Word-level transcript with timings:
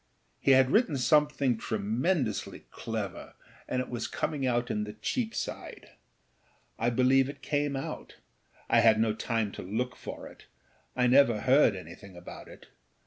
He 0.39 0.49
had 0.53 0.71
written 0.71 0.97
something 0.97 1.59
tremendously 1.59 2.65
clever, 2.71 3.35
and 3.67 3.83
it 3.83 3.87
was 3.89 4.07
coming 4.07 4.47
out 4.47 4.71
in 4.71 4.83
the 4.83 4.93
Cheapside. 4.93 5.89
I 6.79 6.89
believe 6.89 7.29
it 7.29 7.43
came 7.43 7.75
out; 7.75 8.15
I 8.67 8.79
had 8.79 8.99
no 8.99 9.13
time 9.13 9.51
to 9.51 9.61
look 9.61 9.95
for 9.95 10.27
it; 10.27 10.47
I 10.95 11.05
never 11.05 11.41
heard 11.41 11.75
anything 11.75 12.17
about 12.17 12.47
it. 12.47 12.69